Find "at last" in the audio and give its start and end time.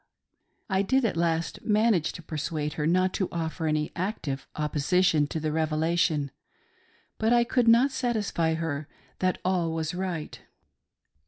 1.05-1.61